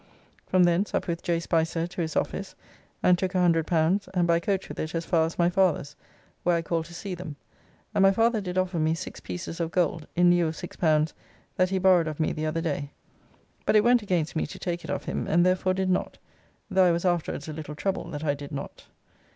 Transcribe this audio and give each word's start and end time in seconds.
From 0.47 0.63
thence 0.63 0.95
up 0.95 1.05
with 1.05 1.21
J. 1.21 1.39
Spicer 1.39 1.85
to 1.85 2.01
his 2.01 2.15
office 2.15 2.55
and 3.03 3.19
took 3.19 3.33
L100, 3.33 4.07
and 4.15 4.25
by 4.27 4.39
coach 4.39 4.67
with 4.67 4.79
it 4.79 4.95
as 4.95 5.05
far 5.05 5.27
as 5.27 5.37
my 5.37 5.47
father's, 5.47 5.95
where 6.41 6.55
I 6.55 6.63
called 6.63 6.85
to 6.85 6.93
see 6.95 7.13
them, 7.13 7.35
and 7.93 8.01
my 8.01 8.11
father 8.11 8.41
did 8.41 8.57
offer 8.57 8.79
me 8.79 8.95
six 8.95 9.19
pieces 9.19 9.59
of 9.59 9.69
gold, 9.69 10.07
in 10.15 10.31
lieu 10.31 10.47
of 10.47 10.55
six 10.55 10.75
pounds 10.75 11.13
that 11.55 11.69
he 11.69 11.77
borrowed 11.77 12.07
of 12.07 12.19
me 12.19 12.31
the 12.33 12.47
other 12.47 12.61
day, 12.61 12.89
but 13.63 13.75
it 13.75 13.83
went 13.83 14.01
against 14.01 14.35
me 14.35 14.47
to 14.47 14.57
take 14.57 14.83
it 14.83 14.89
of 14.89 15.03
him 15.03 15.27
and 15.27 15.45
therefore 15.45 15.75
did 15.75 15.91
not, 15.91 16.17
though 16.67 16.85
I 16.85 16.91
was 16.91 17.05
afterwards 17.05 17.47
a 17.47 17.53
little 17.53 17.75
troubled 17.75 18.11
that 18.15 18.23
I 18.23 18.33
did 18.33 18.51
not. 18.51 18.87